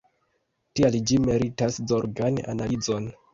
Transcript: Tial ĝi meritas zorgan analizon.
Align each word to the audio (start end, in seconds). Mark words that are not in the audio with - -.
Tial 0.79 0.97
ĝi 1.11 1.19
meritas 1.25 1.77
zorgan 1.93 2.41
analizon. 2.55 3.09